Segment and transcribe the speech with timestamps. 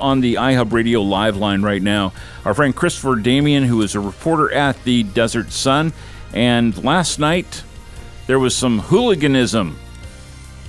[0.00, 2.12] On the iHub Radio live line right now,
[2.44, 5.92] our friend Christopher Damien, who is a reporter at the Desert Sun.
[6.32, 7.64] And last night,
[8.28, 9.76] there was some hooliganism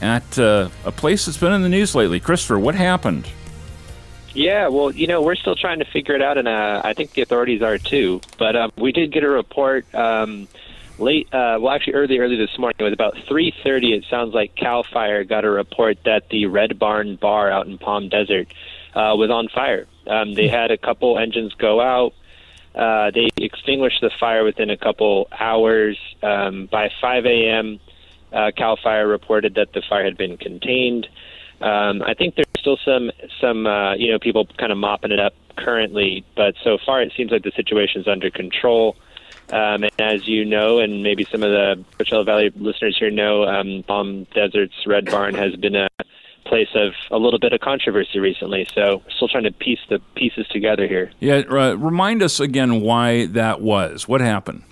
[0.00, 2.20] at uh, a place that's been in the news lately.
[2.20, 3.28] Christopher, what happened?
[4.32, 7.12] Yeah, well, you know, we're still trying to figure it out, and uh, I think
[7.12, 8.22] the authorities are too.
[8.38, 10.48] But um, we did get a report um,
[10.98, 12.76] late, uh, well, actually early, early this morning.
[12.78, 13.94] It was about 3:30.
[13.94, 17.76] It sounds like Cal Fire got a report that the Red Barn Bar out in
[17.76, 18.48] Palm Desert
[18.94, 19.86] uh, was on fire.
[20.06, 22.14] Um, they had a couple engines go out.
[22.74, 25.98] Uh, they extinguished the fire within a couple hours.
[26.22, 27.80] Um, by 5 a.m.,
[28.32, 31.08] uh, Cal Fire reported that the fire had been contained.
[31.60, 33.10] Um, I think there's still some
[33.40, 37.12] some uh, you know people kind of mopping it up currently, but so far it
[37.16, 38.96] seems like the situation is under control.
[39.50, 43.44] Um, and as you know, and maybe some of the Coachella Valley listeners here know,
[43.44, 45.87] um, Palm Desert's Red Barn has been a
[46.48, 48.66] place of a little bit of controversy recently.
[48.74, 51.10] So, still trying to piece the pieces together here.
[51.20, 54.08] Yeah, uh, remind us again why that was.
[54.08, 54.62] What happened?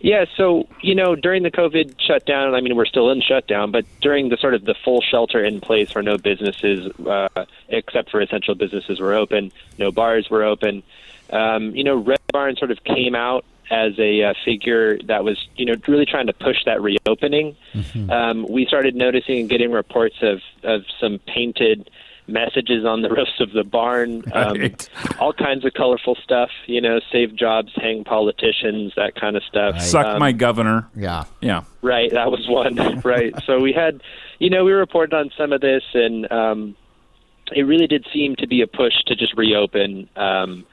[0.00, 3.86] Yeah, so you know, during the COVID shutdown, I mean, we're still in shutdown, but
[4.02, 8.20] during the sort of the full shelter in place, where no businesses, uh, except for
[8.20, 10.82] essential businesses, were open, no bars were open.
[11.30, 15.46] Um, you know, Red Barn sort of came out as a uh, figure that was,
[15.56, 17.56] you know, really trying to push that reopening.
[17.72, 18.10] Mm-hmm.
[18.10, 21.90] Um, we started noticing and getting reports of of some painted
[22.26, 24.88] messages on the roofs of the barn, um, right.
[25.18, 26.50] all kinds of colorful stuff.
[26.66, 29.74] You know, save jobs, hang politicians, that kind of stuff.
[29.74, 29.82] Right.
[29.82, 30.88] Suck um, my governor.
[30.94, 31.64] Yeah, yeah.
[31.82, 33.00] Right, that was one.
[33.04, 33.34] right.
[33.46, 34.02] So we had,
[34.38, 36.76] you know, we reported on some of this, and um,
[37.52, 40.08] it really did seem to be a push to just reopen.
[40.16, 40.66] Um,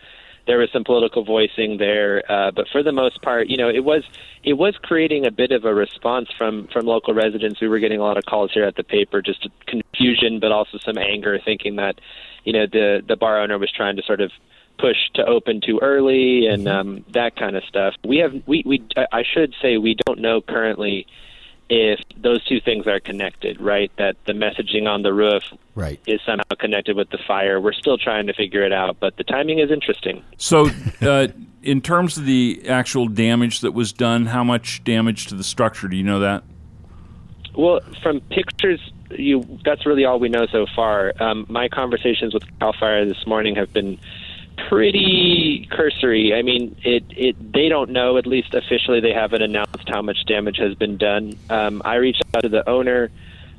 [0.47, 3.83] there was some political voicing there, uh, but for the most part, you know, it
[3.83, 4.03] was
[4.43, 7.61] it was creating a bit of a response from from local residents.
[7.61, 10.77] We were getting a lot of calls here at the paper, just confusion, but also
[10.79, 11.99] some anger, thinking that
[12.43, 14.31] you know the the bar owner was trying to sort of
[14.77, 16.89] push to open too early and mm-hmm.
[16.89, 17.93] um, that kind of stuff.
[18.03, 21.05] We have we we I should say we don't know currently
[21.71, 23.89] if those two things are connected, right?
[23.97, 25.41] That the messaging on the roof
[25.73, 26.01] right.
[26.05, 27.61] is somehow connected with the fire.
[27.61, 30.21] We're still trying to figure it out, but the timing is interesting.
[30.35, 30.69] So,
[31.01, 31.29] uh,
[31.63, 35.87] in terms of the actual damage that was done, how much damage to the structure?
[35.87, 36.43] Do you know that?
[37.55, 41.13] Well, from pictures, you that's really all we know so far.
[41.21, 43.97] Um, my conversations with Cal Fire this morning have been
[44.71, 46.33] pretty cursory.
[46.33, 48.17] I mean, it it they don't know.
[48.17, 51.33] At least officially, they haven't announced how much damage has been done.
[51.49, 53.11] Um, I reached out to the owner.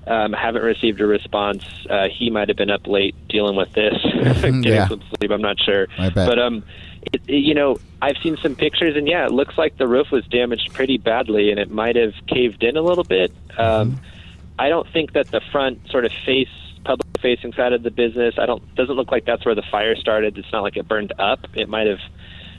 [0.04, 1.64] Um, haven't received a response.
[1.88, 4.88] Uh, he might have been up late dealing with this, getting yeah.
[4.88, 5.30] some sleep.
[5.30, 5.86] I'm not sure.
[5.96, 6.28] I bet.
[6.28, 6.64] But um,
[7.12, 10.10] it, it, you know, I've seen some pictures, and yeah, it looks like the roof
[10.10, 13.30] was damaged pretty badly, and it might have caved in a little bit.
[13.56, 14.04] Um, mm-hmm.
[14.58, 16.48] I don't think that the front sort of face
[16.84, 18.34] public facing side of the business.
[18.38, 20.36] I don't doesn't look like that's where the fire started.
[20.38, 21.40] It's not like it burned up.
[21.54, 22.00] It might have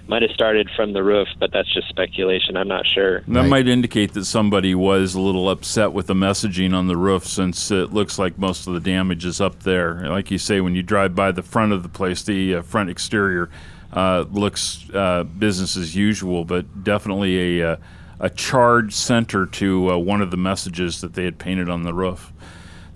[0.08, 2.58] might have started from the roof, but that's just speculation.
[2.58, 3.22] I'm not sure.
[3.22, 3.50] That right.
[3.50, 7.72] might indicate that somebody was a little upset with the messaging on the roof since
[7.72, 10.08] it looks like most of the damage is up there.
[10.10, 12.90] Like you say, when you drive by the front of the place, the uh, front
[12.90, 13.50] exterior
[13.94, 17.76] uh, looks uh, business as usual, but definitely a, uh,
[18.20, 21.94] a charged center to uh, one of the messages that they had painted on the
[21.94, 22.34] roof.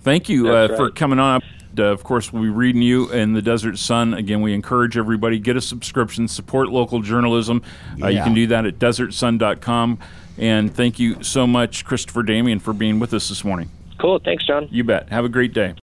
[0.08, 0.76] Thank you uh, right.
[0.76, 1.42] for coming on.
[1.78, 4.14] Uh, of course, we'll be reading you in the Desert Sun.
[4.14, 7.62] Again, we encourage everybody get a subscription, support local journalism.
[7.96, 8.06] Yeah.
[8.06, 9.98] Uh, you can do that at desertsun.com.
[10.38, 13.68] And thank you so much, Christopher Damien, for being with us this morning.
[13.98, 14.18] Cool.
[14.24, 14.66] Thanks, John.
[14.70, 15.10] You bet.
[15.10, 15.74] Have a great day.